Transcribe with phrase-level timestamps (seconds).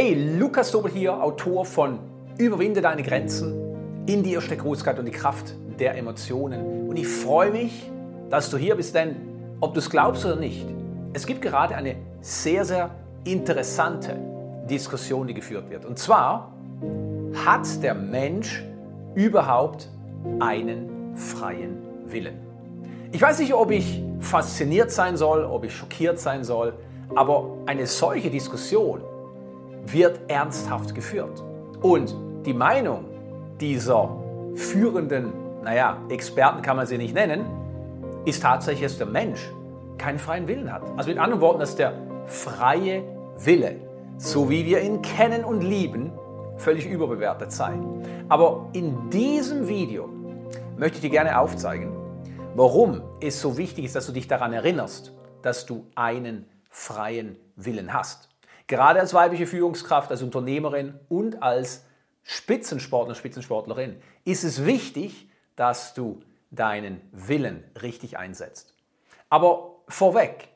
[0.00, 1.98] Hey, Lukas Dobel hier, Autor von
[2.36, 6.88] Überwinde deine Grenzen, in dir steckt Großkeit und die Kraft der Emotionen.
[6.88, 7.90] Und ich freue mich,
[8.30, 9.16] dass du hier bist, denn
[9.58, 10.68] ob du es glaubst oder nicht,
[11.14, 12.90] es gibt gerade eine sehr, sehr
[13.24, 14.16] interessante
[14.70, 15.84] Diskussion, die geführt wird.
[15.84, 16.52] Und zwar,
[17.44, 18.62] hat der Mensch
[19.16, 19.88] überhaupt
[20.38, 22.38] einen freien Willen?
[23.10, 26.74] Ich weiß nicht, ob ich fasziniert sein soll, ob ich schockiert sein soll,
[27.16, 29.00] aber eine solche Diskussion
[29.86, 31.42] wird ernsthaft geführt.
[31.80, 32.14] Und
[32.44, 33.04] die Meinung
[33.60, 34.16] dieser
[34.54, 35.32] führenden,
[35.62, 37.44] naja, Experten kann man sie nicht nennen,
[38.24, 39.40] ist tatsächlich, dass der Mensch
[39.96, 40.82] keinen freien Willen hat.
[40.96, 41.92] Also mit anderen Worten, dass der
[42.26, 43.02] freie
[43.38, 43.76] Wille,
[44.16, 46.12] so wie wir ihn kennen und lieben,
[46.56, 47.74] völlig überbewertet sei.
[48.28, 50.08] Aber in diesem Video
[50.76, 51.92] möchte ich dir gerne aufzeigen,
[52.54, 57.92] warum es so wichtig ist, dass du dich daran erinnerst, dass du einen freien Willen
[57.92, 58.28] hast.
[58.68, 61.84] Gerade als weibliche Führungskraft, als Unternehmerin und als
[62.22, 68.74] Spitzensportler, Spitzensportlerin ist es wichtig, dass du deinen Willen richtig einsetzt.
[69.30, 70.48] Aber vorweg,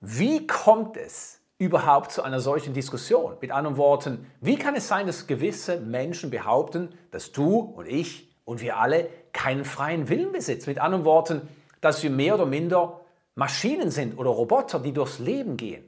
[0.00, 3.36] wie kommt es überhaupt zu einer solchen Diskussion?
[3.40, 8.34] Mit anderen Worten, wie kann es sein, dass gewisse Menschen behaupten, dass du und ich
[8.46, 10.70] und wir alle keinen freien Willen besitzen?
[10.70, 11.46] Mit anderen Worten,
[11.82, 13.02] dass wir mehr oder minder
[13.34, 15.84] Maschinen sind oder Roboter, die durchs Leben gehen?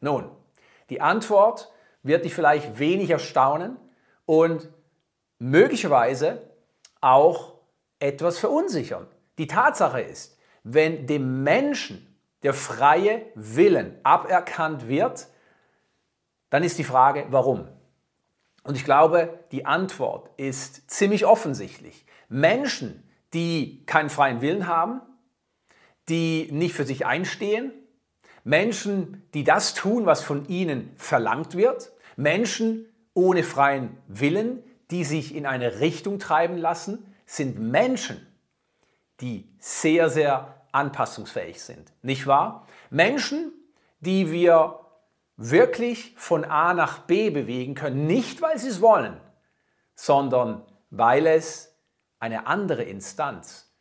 [0.00, 0.30] Nun,
[0.90, 3.76] die Antwort wird dich vielleicht wenig erstaunen
[4.26, 4.68] und
[5.38, 6.50] möglicherweise
[7.00, 7.54] auch
[7.98, 9.06] etwas verunsichern.
[9.38, 12.06] Die Tatsache ist, wenn dem Menschen
[12.42, 15.28] der freie Willen aberkannt wird,
[16.50, 17.68] dann ist die Frage, warum?
[18.64, 22.04] Und ich glaube, die Antwort ist ziemlich offensichtlich.
[22.28, 25.00] Menschen, die keinen freien Willen haben,
[26.08, 27.72] die nicht für sich einstehen,
[28.44, 35.34] Menschen, die das tun, was von ihnen verlangt wird, Menschen ohne freien Willen, die sich
[35.34, 38.26] in eine Richtung treiben lassen, sind Menschen,
[39.20, 41.92] die sehr, sehr anpassungsfähig sind.
[42.02, 42.66] Nicht wahr?
[42.90, 43.52] Menschen,
[44.00, 44.80] die wir
[45.36, 49.20] wirklich von A nach B bewegen können, nicht weil sie es wollen,
[49.94, 51.74] sondern weil es
[52.18, 53.72] eine andere Instanz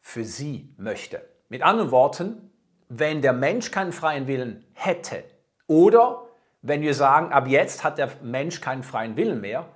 [0.00, 1.28] für sie möchte.
[1.48, 2.49] Mit anderen Worten,
[2.90, 5.24] wenn der Mensch keinen freien Willen hätte
[5.66, 6.26] oder
[6.60, 9.66] wenn wir sagen, ab jetzt hat der Mensch keinen freien Willen mehr,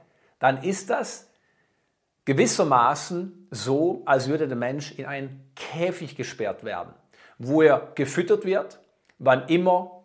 [0.41, 1.31] dann ist das
[2.25, 6.93] gewissermaßen so, als würde der Mensch in einen Käfig gesperrt werden,
[7.39, 8.81] wo er gefüttert wird,
[9.19, 10.05] wann immer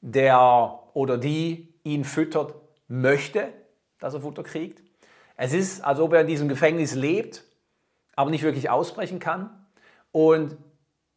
[0.00, 2.54] der oder die ihn füttert
[2.88, 3.52] möchte,
[3.98, 4.82] dass er Futter kriegt.
[5.36, 7.44] Es ist, als ob er in diesem Gefängnis lebt,
[8.16, 9.66] aber nicht wirklich ausbrechen kann.
[10.10, 10.56] Und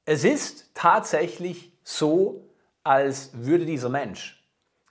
[0.06, 2.48] es ist tatsächlich so,
[2.84, 4.44] als würde dieser Mensch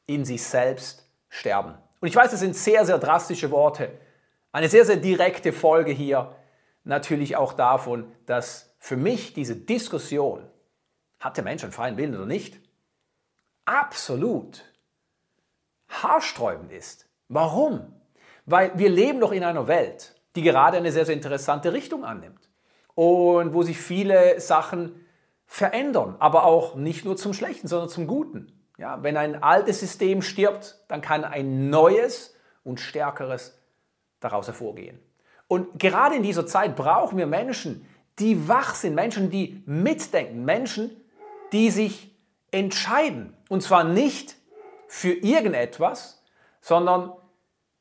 [0.06, 1.74] in sich selbst sterben.
[2.00, 3.90] Und ich weiß, das sind sehr, sehr drastische Worte,
[4.52, 6.34] eine sehr, sehr direkte Folge hier
[6.84, 10.46] natürlich auch davon, dass für mich diese Diskussion,
[11.18, 12.60] hat der Mensch einen freien Willen oder nicht,
[13.64, 14.62] absolut
[15.88, 17.08] haarsträubend ist.
[17.28, 17.94] Warum?
[18.44, 22.48] Weil wir leben doch in einer Welt, die gerade eine sehr, sehr interessante Richtung annimmt
[22.94, 25.03] und wo sich viele Sachen
[25.54, 28.50] verändern, aber auch nicht nur zum Schlechten, sondern zum Guten.
[28.76, 32.34] Ja, wenn ein altes System stirbt, dann kann ein neues
[32.64, 33.56] und stärkeres
[34.18, 34.98] daraus hervorgehen.
[35.46, 37.86] Und gerade in dieser Zeit brauchen wir Menschen,
[38.18, 40.90] die wach sind, Menschen, die mitdenken, Menschen,
[41.52, 42.12] die sich
[42.50, 43.36] entscheiden.
[43.48, 44.34] Und zwar nicht
[44.88, 46.20] für irgendetwas,
[46.62, 47.12] sondern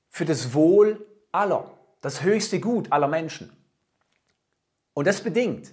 [0.10, 3.52] für das Wohl aller, das höchste Gut aller Menschen.
[4.94, 5.72] Und das bedingt,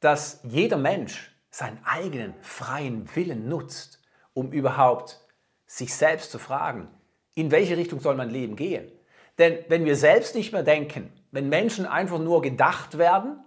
[0.00, 4.00] dass jeder Mensch seinen eigenen freien Willen nutzt,
[4.32, 5.20] um überhaupt
[5.66, 6.88] sich selbst zu fragen,
[7.34, 8.90] in welche Richtung soll mein Leben gehen?
[9.38, 13.38] Denn wenn wir selbst nicht mehr denken, wenn Menschen einfach nur gedacht werden,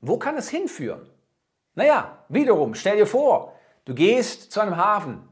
[0.00, 1.10] wo kann es hinführen?
[1.74, 3.54] Naja, wiederum, stell dir vor,
[3.84, 5.28] du gehst zu einem Hafen,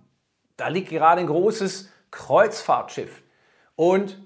[0.57, 3.23] da liegt gerade ein großes Kreuzfahrtschiff
[3.77, 4.21] und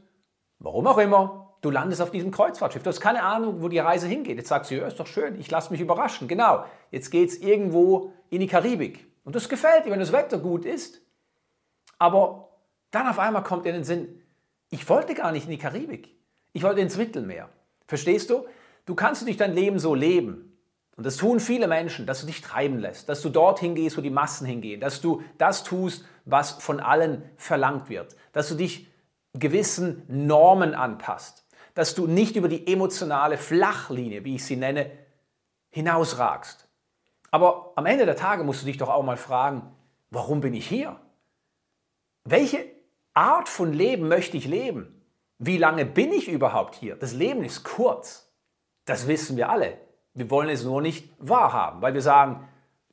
[0.58, 2.82] warum auch immer, du landest auf diesem Kreuzfahrtschiff.
[2.82, 4.36] Du hast keine Ahnung, wo die Reise hingeht.
[4.36, 6.28] Jetzt sagst du, ja, ist doch schön, ich lasse mich überraschen.
[6.28, 9.06] Genau, jetzt geht es irgendwo in die Karibik.
[9.24, 11.00] Und das gefällt dir, wenn das Wetter gut ist.
[11.98, 12.50] Aber
[12.90, 14.20] dann auf einmal kommt dir in den Sinn,
[14.68, 16.14] ich wollte gar nicht in die Karibik.
[16.52, 17.48] Ich wollte ins Mittelmeer.
[17.86, 18.46] Verstehst du?
[18.84, 20.58] Du kannst nicht dein Leben so leben.
[20.96, 24.02] Und das tun viele Menschen, dass du dich treiben lässt, dass du dorthin gehst, wo
[24.02, 28.88] die Massen hingehen, dass du das tust, was von allen verlangt wird, dass du dich
[29.32, 31.41] gewissen Normen anpasst,
[31.74, 34.90] dass du nicht über die emotionale Flachlinie, wie ich sie nenne,
[35.70, 36.68] hinausragst.
[37.30, 39.74] Aber am Ende der Tage musst du dich doch auch mal fragen,
[40.10, 41.00] warum bin ich hier?
[42.24, 42.64] Welche
[43.14, 45.02] Art von Leben möchte ich leben?
[45.38, 46.94] Wie lange bin ich überhaupt hier?
[46.94, 48.30] Das Leben ist kurz.
[48.84, 49.78] Das wissen wir alle.
[50.14, 52.48] Wir wollen es nur nicht wahrhaben, weil wir sagen,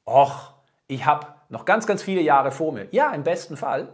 [0.06, 0.54] ach,
[0.88, 2.88] ich habe noch ganz, ganz viele Jahre vor mir.
[2.92, 3.90] Ja, im besten Fall.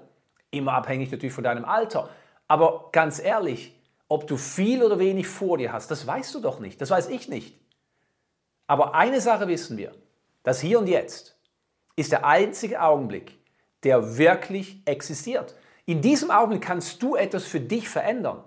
[0.51, 2.09] Immer abhängig natürlich von deinem Alter.
[2.47, 3.75] Aber ganz ehrlich,
[4.07, 6.79] ob du viel oder wenig vor dir hast, das weißt du doch nicht.
[6.81, 7.59] Das weiß ich nicht.
[8.67, 9.93] Aber eine Sache wissen wir.
[10.43, 11.37] Das Hier und Jetzt
[11.95, 13.39] ist der einzige Augenblick,
[13.83, 15.55] der wirklich existiert.
[15.85, 18.43] In diesem Augenblick kannst du etwas für dich verändern.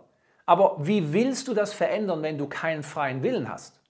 [0.46, 3.80] Aber wie willst du das verändern, wenn du keinen freien Willen hast?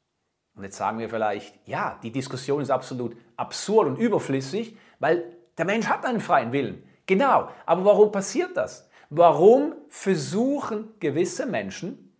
[0.54, 5.64] Und jetzt sagen wir vielleicht, ja, die Diskussion ist absolut absurd und überflüssig, weil der
[5.64, 6.82] Mensch hat einen freien Willen.
[7.06, 8.87] Genau, aber warum passiert das?
[9.10, 12.12] Warum versuchen gewisse Menschen,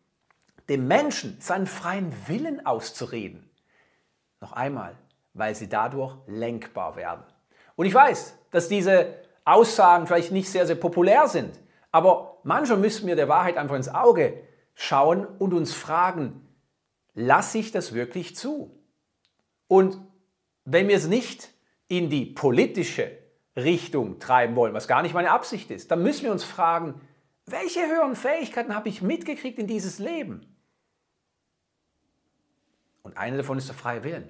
[0.69, 3.49] dem Menschen seinen freien Willen auszureden?
[4.41, 4.97] Noch einmal,
[5.35, 7.25] weil sie dadurch lenkbar werden.
[7.77, 9.15] Und ich weiß, dass diese
[9.45, 11.59] Aussagen vielleicht nicht sehr, sehr populär sind,
[11.91, 14.43] aber manchmal müssen wir der Wahrheit einfach ins Auge
[14.75, 16.47] schauen und uns fragen,
[17.15, 18.71] lasse ich das wirklich zu?
[19.67, 19.99] Und
[20.65, 21.51] wenn wir es nicht
[21.89, 23.11] in die politische
[23.59, 27.01] Richtung treiben wollen, was gar nicht meine Absicht ist, dann müssen wir uns fragen,
[27.47, 30.47] welche höheren Fähigkeiten habe ich mitgekriegt in dieses Leben?
[33.03, 34.29] Und eine davon ist der freie Willen.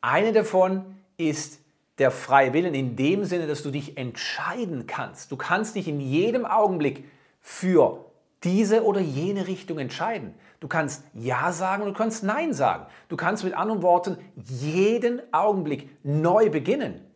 [0.00, 1.60] Eine davon ist
[1.98, 5.32] der freie Willen in dem Sinne, dass du dich entscheiden kannst.
[5.32, 7.04] Du kannst dich in jedem Augenblick
[7.40, 8.10] für
[8.44, 10.34] diese oder jene Richtung entscheiden.
[10.60, 12.86] Du kannst Ja sagen und du kannst Nein sagen.
[13.08, 17.09] Du kannst mit anderen Worten jeden Augenblick neu beginnen.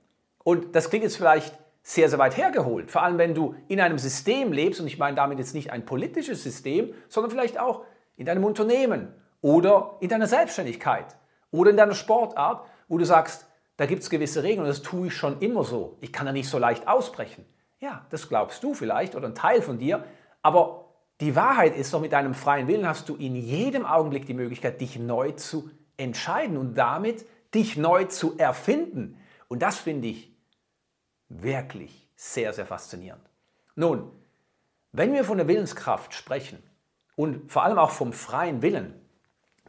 [0.45, 2.91] Und das klingt jetzt vielleicht sehr, sehr weit hergeholt.
[2.91, 5.85] Vor allem, wenn du in einem System lebst, und ich meine damit jetzt nicht ein
[5.85, 7.85] politisches System, sondern vielleicht auch
[8.17, 11.17] in deinem Unternehmen oder in deiner Selbstständigkeit
[11.51, 13.47] oder in deiner Sportart, wo du sagst,
[13.77, 15.99] da gibt es gewisse Regeln und das tue ich schon immer so.
[16.01, 17.45] Ich kann da nicht so leicht ausbrechen.
[17.81, 20.05] Ja, das glaubst du vielleicht oder ein Teil von dir,
[20.43, 20.85] aber
[21.21, 24.81] die Wahrheit ist doch, mit deinem freien Willen hast du in jedem Augenblick die Möglichkeit,
[24.81, 29.19] dich neu zu entscheiden und damit dich neu zu erfinden.
[29.49, 30.34] Und das finde ich
[31.43, 33.29] wirklich sehr, sehr faszinierend.
[33.75, 34.11] Nun,
[34.93, 36.63] wenn wir von der Willenskraft sprechen
[37.17, 39.01] und vor allem auch vom freien Willen,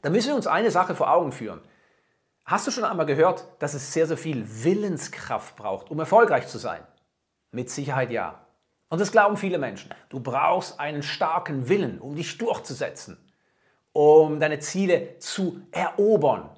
[0.02, 1.62] dann müssen wir uns eine Sache vor Augen führen.
[2.46, 6.60] Hast du schon einmal gehört, dass es sehr, sehr viel Willenskraft braucht, um erfolgreich zu
[6.60, 6.86] sein?
[7.52, 8.46] Mit Sicherheit ja.
[8.90, 9.92] Und das glauben viele Menschen.
[10.10, 13.18] Du brauchst einen starken Willen, um dich durchzusetzen,
[13.94, 16.52] um deine Ziele zu erobern.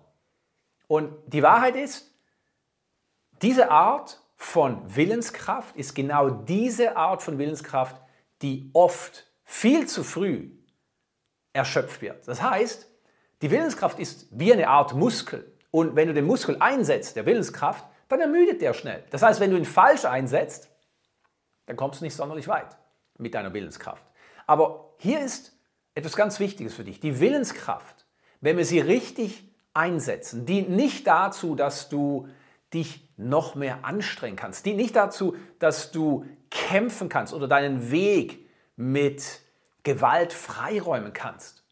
[0.88, 2.14] Und die Wahrheit ist,
[3.42, 8.00] diese Art von Willenskraft ist genau diese Art von Willenskraft,
[8.44, 10.52] die oft viel zu früh
[11.54, 12.28] erschöpft wird.
[12.28, 12.88] Das heißt,
[13.42, 15.52] die Willenskraft ist wie eine Art Muskel.
[15.72, 19.04] Und wenn du den Muskel einsetzt, der Willenskraft, dann ermüdet der schnell.
[19.10, 20.70] Das heißt, wenn du ihn falsch einsetzt,
[21.66, 22.78] dann kommst du nicht sonderlich weit
[23.18, 24.04] mit deiner Willenskraft.
[24.46, 25.58] Aber hier ist
[25.96, 27.00] etwas ganz Wichtiges für dich.
[27.00, 28.06] Die Willenskraft,
[28.40, 32.28] wenn wir sie richtig einsetzen, dient nicht dazu, dass du
[32.74, 34.66] dich noch mehr anstrengen kannst.
[34.66, 39.42] Dient nicht dazu, dass du kämpfen kannst oder deinen Weg mit
[39.84, 41.64] Gewalt freiräumen kannst.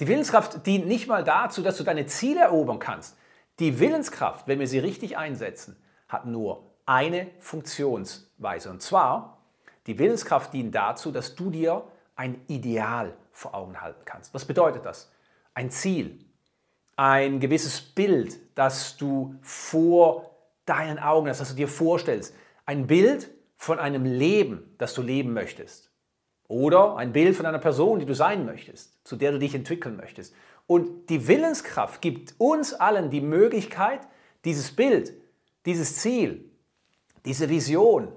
[0.00, 3.16] Die Willenskraft dient nicht mal dazu, dass du deine Ziele erobern kannst.
[3.60, 5.76] Die Willenskraft, wenn wir sie richtig einsetzen,
[6.08, 8.70] hat nur eine Funktionsweise.
[8.70, 9.38] Und zwar,
[9.86, 11.86] die Willenskraft dient dazu, dass du dir
[12.16, 14.34] ein Ideal vor Augen halten kannst.
[14.34, 15.12] Was bedeutet das?
[15.54, 16.24] Ein Ziel,
[16.96, 20.30] ein gewisses Bild, das du vor
[20.66, 22.34] deinen Augen hast, das du dir vorstellst.
[22.66, 25.90] Ein Bild von einem Leben, das du leben möchtest.
[26.48, 29.96] Oder ein Bild von einer Person, die du sein möchtest, zu der du dich entwickeln
[29.96, 30.34] möchtest.
[30.66, 34.00] Und die Willenskraft gibt uns allen die Möglichkeit,
[34.44, 35.12] dieses Bild,
[35.66, 36.50] dieses Ziel,
[37.24, 38.08] diese Vision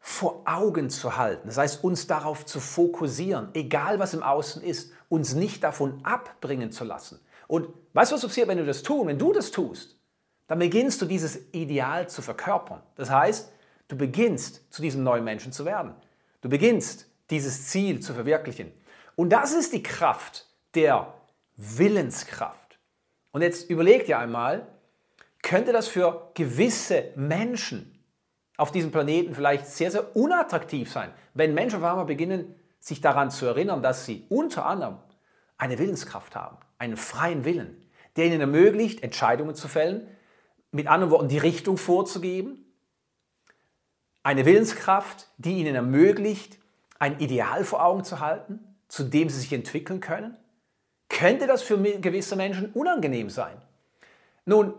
[0.00, 1.48] vor Augen zu halten.
[1.48, 6.72] Das heißt, uns darauf zu fokussieren, egal was im Außen ist, uns nicht davon abbringen
[6.72, 7.20] zu lassen.
[7.48, 9.08] Und weißt du, was passiert, wenn du das tust?
[9.08, 9.98] Wenn du das tust,
[10.46, 12.82] dann beginnst du dieses Ideal zu verkörpern.
[12.94, 13.52] Das heißt,
[13.88, 15.94] du beginnst zu diesem neuen Menschen zu werden.
[16.40, 18.72] Du beginnst dieses Ziel zu verwirklichen.
[19.16, 21.12] Und das ist die Kraft der
[21.56, 22.78] Willenskraft.
[23.32, 24.66] Und jetzt überleg dir einmal,
[25.42, 27.98] könnte das für gewisse Menschen
[28.56, 33.30] auf diesem Planeten vielleicht sehr, sehr unattraktiv sein, wenn Menschen auf einmal beginnen, sich daran
[33.30, 34.98] zu erinnern, dass sie unter anderem
[35.56, 37.76] eine Willenskraft haben, einen freien Willen,
[38.16, 40.08] der ihnen ermöglicht, Entscheidungen zu fällen,
[40.70, 42.64] mit anderen Worten die Richtung vorzugeben,
[44.22, 46.58] eine Willenskraft, die ihnen ermöglicht,
[46.98, 50.36] ein Ideal vor Augen zu halten, zu dem sie sich entwickeln können?
[51.08, 53.56] Könnte das für gewisse Menschen unangenehm sein?
[54.44, 54.74] Nun,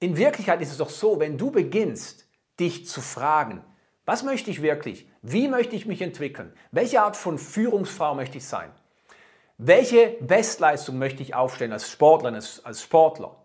[0.00, 2.26] in Wirklichkeit ist es doch so, wenn du beginnst,
[2.58, 3.64] dich zu fragen,
[4.04, 5.08] Was möchte ich wirklich?
[5.22, 6.52] Wie möchte ich mich entwickeln?
[6.72, 8.70] Welche Art von Führungsfrau möchte ich sein?
[9.58, 13.36] Welche Bestleistung möchte ich aufstellen als Sportlerin, als, als Sportler?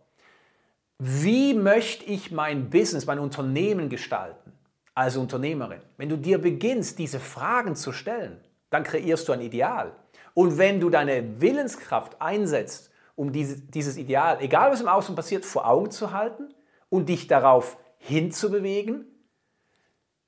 [1.00, 4.54] Wie möchte ich mein Business, mein Unternehmen gestalten
[4.96, 5.82] als Unternehmerin?
[5.98, 9.94] Wenn du dir beginnst, diese Fragen zu stellen, dann kreierst du ein Ideal.
[10.34, 15.68] Und wenn du deine Willenskraft einsetzt, um dieses Ideal, egal was im Außen passiert, vor
[15.68, 16.54] Augen zu halten
[16.90, 19.06] und dich darauf hinzubewegen,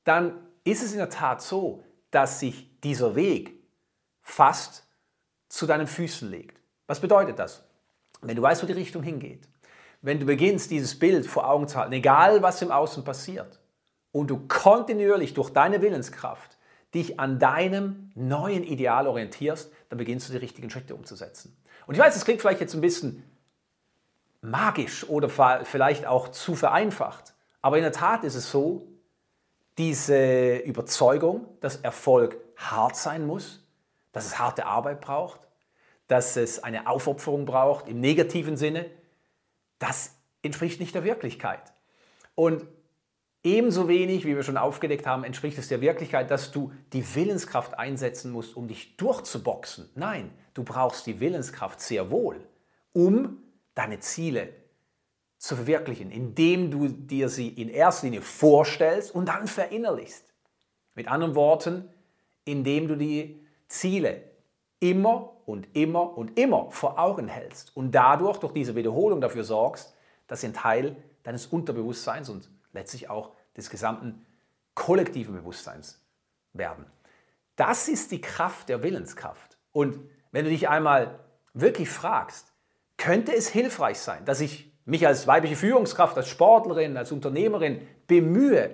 [0.04, 0.34] dann
[0.64, 3.54] ist es in der Tat so, dass sich dieser Weg
[4.22, 4.89] fast
[5.50, 6.60] zu deinen Füßen legt.
[6.88, 7.64] Was bedeutet das?
[8.22, 9.48] Wenn du weißt, wo die Richtung hingeht,
[10.02, 13.60] wenn du beginnst, dieses Bild vor Augen zu halten, egal was im Außen passiert,
[14.12, 16.58] und du kontinuierlich durch deine Willenskraft
[16.94, 21.56] dich an deinem neuen Ideal orientierst, dann beginnst du die richtigen Schritte umzusetzen.
[21.86, 23.24] Und ich weiß, es klingt vielleicht jetzt ein bisschen
[24.42, 25.30] magisch oder
[25.64, 28.88] vielleicht auch zu vereinfacht, aber in der Tat ist es so,
[29.78, 33.66] diese Überzeugung, dass Erfolg hart sein muss,
[34.12, 35.42] dass es harte Arbeit braucht,
[36.08, 38.90] dass es eine Aufopferung braucht im negativen Sinne,
[39.78, 41.74] das entspricht nicht der Wirklichkeit.
[42.36, 42.66] Und
[43.44, 47.78] ebenso wenig, wie wir schon aufgedeckt haben, entspricht es der Wirklichkeit, dass du die Willenskraft
[47.78, 49.90] einsetzen musst, um dich durchzuboxen.
[49.96, 52.48] Nein, du brauchst die Willenskraft sehr wohl,
[52.92, 53.44] um
[53.76, 54.54] deine Ziele
[55.38, 60.26] zu verwirklichen, indem du dir sie in erster Linie vorstellst und dann verinnerlichst.
[60.96, 61.88] Mit anderen Worten,
[62.44, 64.24] indem du die Ziele
[64.80, 69.96] immer und immer und immer vor Augen hältst und dadurch durch diese Wiederholung dafür sorgst,
[70.28, 74.26] dass sie ein Teil deines Unterbewusstseins und letztlich auch des gesamten
[74.74, 76.02] kollektiven Bewusstseins
[76.54, 76.86] werden.
[77.56, 79.58] Das ist die Kraft der Willenskraft.
[79.72, 80.00] Und
[80.32, 81.20] wenn du dich einmal
[81.54, 82.54] wirklich fragst,
[82.98, 88.74] könnte es hilfreich sein, dass ich mich als weibliche Führungskraft, als Sportlerin, als Unternehmerin bemühe,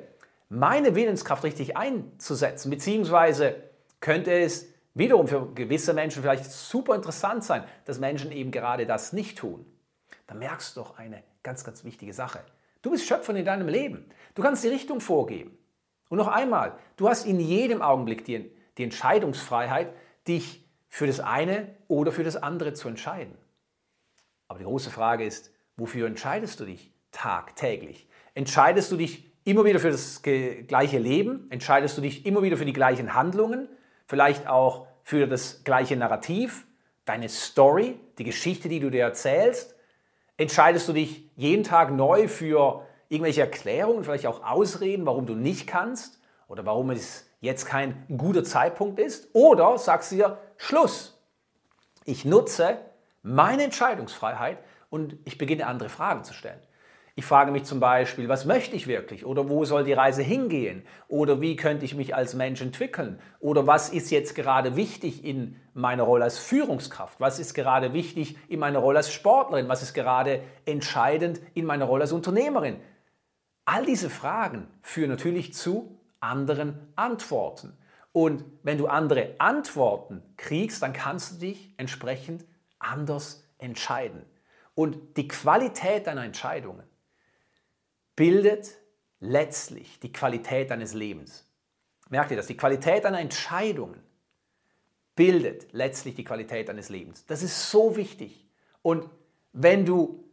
[0.49, 3.55] meine Willenskraft richtig einzusetzen, beziehungsweise
[3.99, 9.13] könnte es wiederum für gewisse Menschen vielleicht super interessant sein, dass Menschen eben gerade das
[9.13, 9.65] nicht tun.
[10.25, 12.39] Da merkst du doch eine ganz, ganz wichtige Sache.
[12.81, 14.09] Du bist Schöpfer in deinem Leben.
[14.33, 15.57] Du kannst die Richtung vorgeben.
[16.09, 19.93] Und noch einmal, du hast in jedem Augenblick die, die Entscheidungsfreiheit,
[20.27, 23.37] dich für das eine oder für das andere zu entscheiden.
[24.47, 28.07] Aber die große Frage ist, wofür entscheidest du dich tagtäglich?
[28.33, 31.47] Entscheidest du dich immer wieder für das gleiche Leben?
[31.49, 33.67] Entscheidest du dich immer wieder für die gleichen Handlungen?
[34.07, 36.65] Vielleicht auch für das gleiche Narrativ,
[37.05, 39.75] deine Story, die Geschichte, die du dir erzählst?
[40.37, 45.67] Entscheidest du dich jeden Tag neu für irgendwelche Erklärungen, vielleicht auch Ausreden, warum du nicht
[45.67, 49.29] kannst oder warum es jetzt kein guter Zeitpunkt ist?
[49.33, 51.21] Oder sagst du dir, Schluss,
[52.03, 52.77] ich nutze
[53.21, 54.59] meine Entscheidungsfreiheit
[54.89, 56.59] und ich beginne andere Fragen zu stellen.
[57.17, 59.25] Ich frage mich zum Beispiel, was möchte ich wirklich?
[59.25, 60.85] Oder wo soll die Reise hingehen?
[61.07, 63.21] Oder wie könnte ich mich als Mensch entwickeln?
[63.39, 67.21] Oder was ist jetzt gerade wichtig in meiner Rolle als Führungskraft?
[67.21, 69.69] Was ist gerade wichtig in meiner Rolle als Sportlerin?
[69.69, 72.81] Was ist gerade entscheidend in meiner Rolle als Unternehmerin?
[73.63, 77.77] All diese Fragen führen natürlich zu anderen Antworten.
[78.11, 82.43] Und wenn du andere Antworten kriegst, dann kannst du dich entsprechend
[82.77, 84.25] anders entscheiden.
[84.73, 86.83] Und die Qualität deiner Entscheidungen
[88.15, 88.77] bildet
[89.19, 91.45] letztlich die Qualität deines Lebens.
[92.09, 92.47] Merkt ihr das?
[92.47, 94.01] Die Qualität deiner Entscheidungen
[95.15, 97.25] bildet letztlich die Qualität deines Lebens.
[97.25, 98.45] Das ist so wichtig.
[98.81, 99.09] Und
[99.53, 100.23] wenn du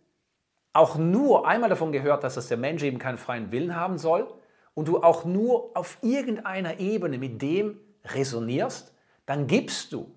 [0.73, 4.33] auch nur einmal davon gehört hast, dass der Mensch eben keinen freien Willen haben soll
[4.75, 8.93] und du auch nur auf irgendeiner Ebene mit dem resonierst,
[9.27, 10.13] dann gibst du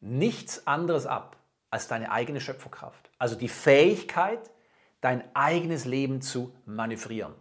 [0.00, 1.36] nichts anderes ab
[1.70, 3.10] als deine eigene Schöpferkraft.
[3.18, 4.50] Also die Fähigkeit,
[5.04, 7.34] dein eigenes Leben zu manövrieren.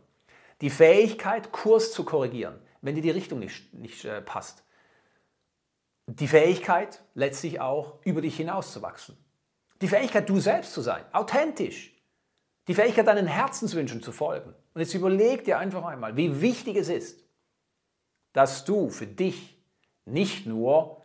[0.60, 4.66] Die Fähigkeit, Kurs zu korrigieren, wenn dir die Richtung nicht, nicht äh, passt.
[6.08, 9.18] Die Fähigkeit, letztlich auch über dich hinauszuwachsen.
[9.82, 11.94] Die Fähigkeit, du selbst zu sein, authentisch.
[12.68, 14.54] Die Fähigkeit, deinen Herzenswünschen zu folgen.
[14.74, 17.24] Und jetzt überleg dir einfach einmal, wie wichtig es ist,
[18.34, 19.58] dass du für dich
[20.04, 21.02] nicht nur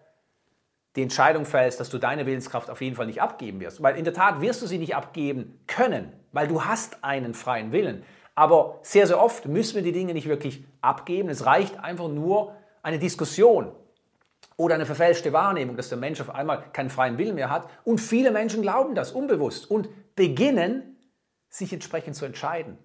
[0.98, 3.80] die Entscheidung fällst, dass du deine Willenskraft auf jeden Fall nicht abgeben wirst.
[3.80, 7.70] Weil in der Tat wirst du sie nicht abgeben können, weil du hast einen freien
[7.70, 8.02] Willen.
[8.34, 11.28] Aber sehr, sehr oft müssen wir die Dinge nicht wirklich abgeben.
[11.28, 13.70] Es reicht einfach nur eine Diskussion
[14.56, 17.70] oder eine verfälschte Wahrnehmung, dass der Mensch auf einmal keinen freien Willen mehr hat.
[17.84, 20.96] Und viele Menschen glauben das unbewusst und beginnen,
[21.48, 22.76] sich entsprechend zu entscheiden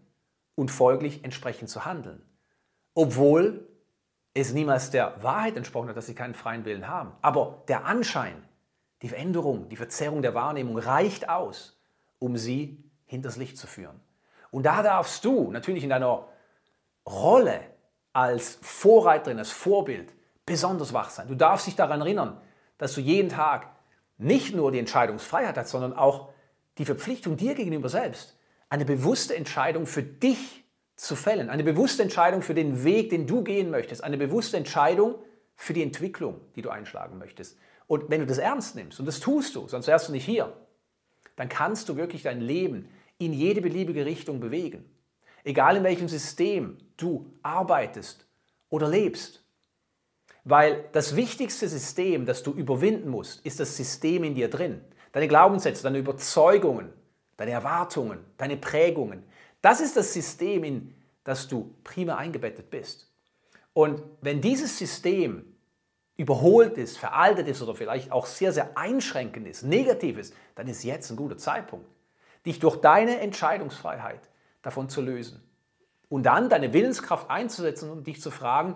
[0.54, 2.22] und folglich entsprechend zu handeln.
[2.94, 3.68] Obwohl
[4.34, 7.12] es niemals der Wahrheit entsprochen hat, dass sie keinen freien Willen haben.
[7.22, 8.44] Aber der Anschein,
[9.02, 11.80] die Veränderung, die Verzerrung der Wahrnehmung reicht aus,
[12.20, 14.00] um sie hinters Licht zu führen.
[14.50, 16.28] Und da darfst du natürlich in deiner
[17.06, 17.60] Rolle
[18.14, 20.14] als Vorreiterin, als Vorbild
[20.46, 21.28] besonders wach sein.
[21.28, 22.40] Du darfst dich daran erinnern,
[22.78, 23.68] dass du jeden Tag
[24.18, 26.30] nicht nur die Entscheidungsfreiheit hast, sondern auch
[26.78, 28.38] die Verpflichtung dir gegenüber selbst,
[28.70, 30.63] eine bewusste Entscheidung für dich
[31.04, 35.16] zu fällen, eine bewusste Entscheidung für den Weg, den du gehen möchtest, eine bewusste Entscheidung
[35.56, 37.58] für die Entwicklung, die du einschlagen möchtest.
[37.88, 40.56] Und wenn du das ernst nimmst, und das tust du, sonst wärst du nicht hier,
[41.36, 44.86] dann kannst du wirklich dein Leben in jede beliebige Richtung bewegen.
[45.44, 48.26] Egal in welchem System du arbeitest
[48.70, 49.44] oder lebst.
[50.46, 54.82] Weil das wichtigste System, das du überwinden musst, ist das System in dir drin.
[55.12, 56.94] Deine Glaubenssätze, deine Überzeugungen,
[57.36, 59.24] deine Erwartungen, deine Prägungen.
[59.64, 60.94] Das ist das System, in
[61.24, 63.10] das du prima eingebettet bist.
[63.72, 65.46] Und wenn dieses System
[66.18, 70.84] überholt ist, veraltet ist oder vielleicht auch sehr, sehr einschränkend ist, negativ ist, dann ist
[70.84, 71.88] jetzt ein guter Zeitpunkt,
[72.46, 74.20] dich durch deine Entscheidungsfreiheit
[74.62, 75.42] davon zu lösen.
[76.10, 78.76] Und dann deine Willenskraft einzusetzen und dich zu fragen,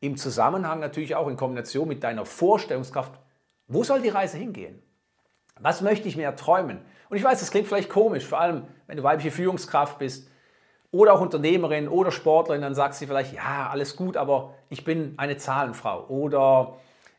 [0.00, 3.18] im Zusammenhang natürlich auch in Kombination mit deiner Vorstellungskraft,
[3.66, 4.80] wo soll die Reise hingehen?
[5.58, 6.80] Was möchte ich mir träumen?
[7.08, 10.30] Und ich weiß, das klingt vielleicht komisch, vor allem wenn du weibliche Führungskraft bist
[10.90, 15.14] oder auch Unternehmerin oder Sportlerin, dann sagst du vielleicht, ja, alles gut, aber ich bin
[15.16, 16.76] eine Zahlenfrau oder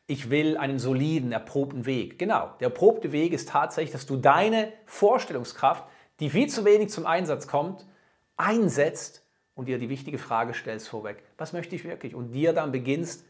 [0.07, 2.17] ich will einen soliden, erprobten Weg.
[2.17, 5.85] Genau, der erprobte Weg ist tatsächlich, dass du deine Vorstellungskraft,
[6.19, 7.85] die viel zu wenig zum Einsatz kommt,
[8.35, 12.15] einsetzt und dir die wichtige Frage stellst vorweg, was möchte ich wirklich?
[12.15, 13.23] Und dir dann beginnst,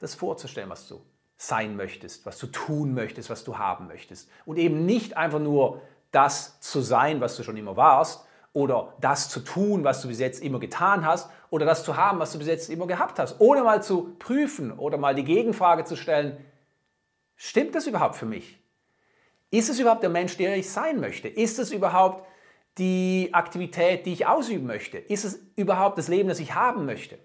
[0.00, 1.00] das vorzustellen, was du
[1.36, 4.28] sein möchtest, was du tun möchtest, was du haben möchtest.
[4.44, 9.28] Und eben nicht einfach nur das zu sein, was du schon immer warst, oder das
[9.28, 12.38] zu tun, was du bis jetzt immer getan hast, oder das zu haben, was du
[12.38, 16.44] bis jetzt immer gehabt hast, ohne mal zu prüfen oder mal die Gegenfrage zu stellen,
[17.36, 18.58] stimmt das überhaupt für mich?
[19.50, 21.28] Ist es überhaupt der Mensch, der ich sein möchte?
[21.28, 22.26] Ist es überhaupt
[22.76, 24.98] die Aktivität, die ich ausüben möchte?
[24.98, 27.18] Ist es überhaupt das Leben, das ich haben möchte?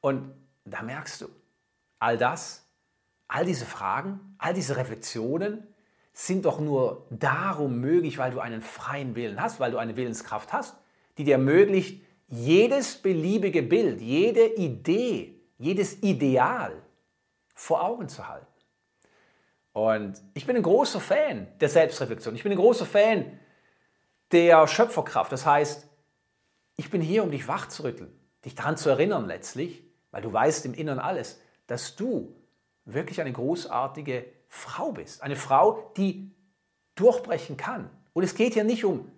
[0.00, 0.32] Und
[0.64, 1.28] da merkst du,
[1.98, 2.66] all das,
[3.28, 5.71] all diese Fragen, all diese Reflexionen
[6.12, 10.52] sind doch nur darum möglich, weil du einen freien Willen hast, weil du eine Willenskraft
[10.52, 10.76] hast,
[11.16, 16.82] die dir ermöglicht, jedes beliebige Bild, jede Idee, jedes Ideal
[17.54, 18.46] vor Augen zu halten.
[19.72, 22.34] Und ich bin ein großer Fan der Selbstreflexion.
[22.34, 23.38] Ich bin ein großer Fan
[24.30, 25.32] der Schöpferkraft.
[25.32, 25.88] Das heißt,
[26.76, 28.12] ich bin hier, um dich wach zu rütteln,
[28.44, 32.34] dich daran zu erinnern letztlich, weil du weißt im Inneren alles, dass du
[32.84, 35.22] wirklich eine großartige Frau bist.
[35.22, 36.30] Eine Frau, die
[36.94, 37.88] durchbrechen kann.
[38.12, 39.10] Und es geht hier nicht um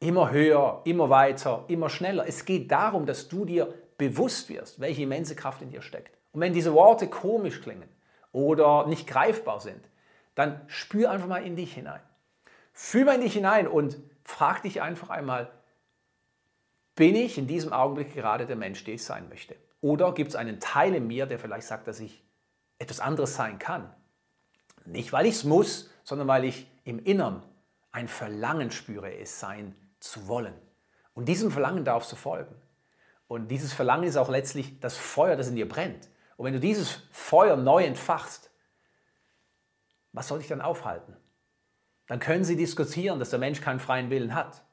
[0.00, 2.26] immer höher, immer weiter, immer schneller.
[2.26, 6.18] Es geht darum, dass du dir bewusst wirst, welche immense Kraft in dir steckt.
[6.32, 7.88] Und wenn diese Worte komisch klingen
[8.32, 9.80] oder nicht greifbar sind,
[10.34, 12.02] dann spür einfach mal in dich hinein.
[12.72, 15.52] Fühl mal in dich hinein und frag dich einfach einmal,
[16.96, 19.54] bin ich in diesem Augenblick gerade der Mensch, der ich sein möchte?
[19.82, 22.24] Oder gibt es einen Teil in mir, der vielleicht sagt, dass ich
[22.78, 23.94] etwas anderes sein kann?
[24.90, 27.42] Nicht, weil ich es muss, sondern weil ich im Innern
[27.92, 30.54] ein Verlangen spüre, es sein zu wollen.
[31.14, 32.54] Und diesem Verlangen darfst du folgen.
[33.28, 36.08] Und dieses Verlangen ist auch letztlich das Feuer, das in dir brennt.
[36.36, 38.50] Und wenn du dieses Feuer neu entfachst,
[40.12, 41.16] was soll dich dann aufhalten?
[42.10, 44.64] dann können Sie diskutieren, dass der Mensch keinen freien Willen hat.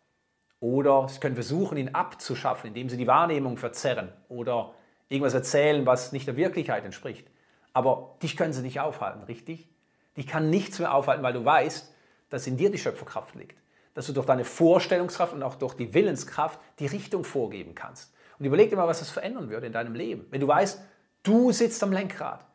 [0.60, 4.74] Oder Sie können versuchen, ihn abzuschaffen, indem Sie die Wahrnehmung verzerren oder
[5.08, 7.28] irgendwas erzählen, was nicht der Wirklichkeit entspricht.
[7.74, 9.70] Aber dich können sie nicht aufhalten, richtig?
[10.18, 11.94] Dich kann nichts mehr aufhalten, weil du weißt,
[12.30, 13.58] dass in dir die Schöpferkraft liegt.
[13.94, 18.14] Dass du durch deine Vorstellungskraft und auch durch die Willenskraft die Richtung vorgeben kannst.
[18.40, 20.26] Und überleg dir mal, was das verändern würde in deinem Leben.
[20.30, 20.82] Wenn du weißt,
[21.24, 22.46] du sitzt am Lenkrad.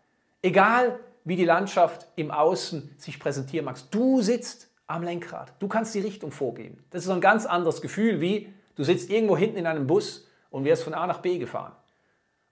[0.42, 5.52] Egal, wie die Landschaft im Außen sich präsentieren mag, du sitzt am Lenkrad.
[5.60, 6.84] Du kannst die Richtung vorgeben.
[6.90, 10.64] Das ist ein ganz anderes Gefühl, wie du sitzt irgendwo hinten in einem Bus und
[10.64, 11.72] wirst von A nach B gefahren.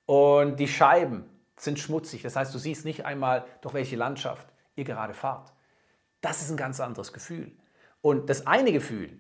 [0.07, 1.25] Und die Scheiben
[1.57, 2.23] sind schmutzig.
[2.23, 5.53] Das heißt, du siehst nicht einmal, durch welche Landschaft ihr gerade fahrt.
[6.21, 7.53] Das ist ein ganz anderes Gefühl.
[8.03, 9.19] Und das eine Gefühl,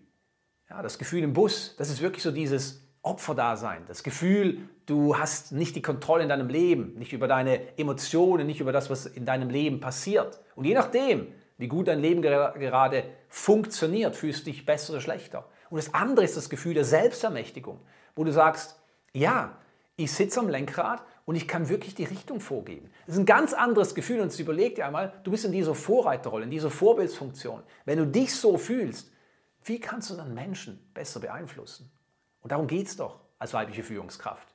[0.68, 3.84] ja, das Gefühl im Bus, das ist wirklich so dieses Opferdasein.
[3.86, 8.60] Das Gefühl, du hast nicht die Kontrolle in deinem Leben, nicht über deine Emotionen, nicht
[8.60, 10.40] über das, was in deinem Leben passiert.
[10.54, 15.48] Und je nachdem, wie gut dein Leben gerade funktioniert, fühlst du dich besser oder schlechter.
[15.70, 17.80] Und das andere ist das Gefühl der Selbstermächtigung,
[18.16, 18.80] wo du sagst,
[19.12, 19.56] ja,
[19.96, 22.90] ich sitze am Lenkrad und ich kann wirklich die Richtung vorgeben.
[23.06, 26.42] Das ist ein ganz anderes Gefühl und überleg dir einmal, du bist in dieser Vorreiterrolle,
[26.42, 27.62] in dieser Vorbildsfunktion.
[27.84, 29.12] Wenn du dich so fühlst,
[29.62, 31.88] wie kannst du dann Menschen besser beeinflussen?
[32.40, 34.48] Und darum geht es doch als weibliche Führungskraft.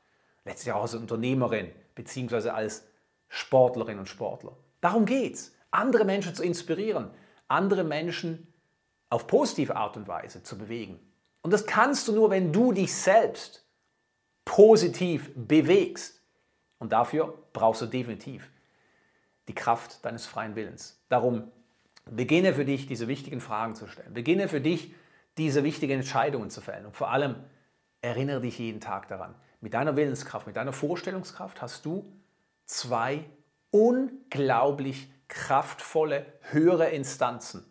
[0.43, 2.85] Letztlich auch als Unternehmerin beziehungsweise als
[3.29, 4.57] Sportlerin und Sportler.
[4.81, 7.09] Darum geht es andere Menschen zu inspirieren,
[7.47, 8.53] andere Menschen
[9.09, 10.99] auf positive Art und Weise zu bewegen.
[11.41, 13.65] Und das kannst du nur, wenn du dich selbst
[14.43, 16.14] positiv bewegst.
[16.85, 18.47] Und dafür brauchst du definitiv
[19.47, 21.03] die Kraft deines freien Willens.
[21.09, 21.51] Darum
[22.05, 24.13] beginne für dich, diese wichtigen Fragen zu stellen.
[24.13, 24.93] Beginne für dich,
[25.39, 26.85] diese wichtigen Entscheidungen zu fällen.
[26.85, 27.37] Und vor allem
[28.01, 29.33] erinnere dich jeden Tag daran.
[29.61, 32.05] Mit deiner Willenskraft, mit deiner Vorstellungskraft hast du
[32.65, 33.25] zwei
[33.71, 37.65] unglaublich kraftvolle, höhere Instanzen,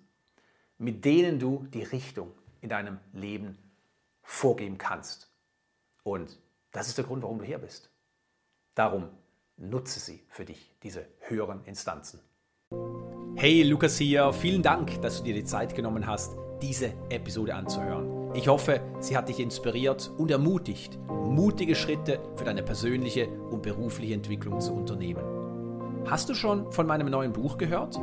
[0.76, 3.58] mit denen du die Richtung in deinem Leben
[4.24, 5.30] vorgeben kannst.
[6.02, 6.36] Und
[6.72, 7.93] das ist der Grund, warum du hier bist.
[8.74, 9.08] Darum
[9.56, 12.18] nutze sie für dich, diese höheren Instanzen.
[13.36, 14.32] Hey, Lukas hier.
[14.32, 18.34] Vielen Dank, dass du dir die Zeit genommen hast, diese Episode anzuhören.
[18.34, 24.14] Ich hoffe, sie hat dich inspiriert und ermutigt, mutige Schritte für deine persönliche und berufliche
[24.14, 25.24] Entwicklung zu unternehmen.
[26.06, 27.96] Hast du schon von meinem neuen Buch gehört?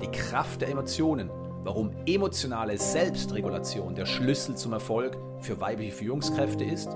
[0.00, 1.30] Die Kraft der Emotionen,
[1.62, 6.88] warum emotionale Selbstregulation der Schlüssel zum Erfolg für weibliche Führungskräfte ist?